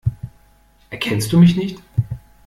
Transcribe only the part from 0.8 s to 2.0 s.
Erkennst du mich nicht?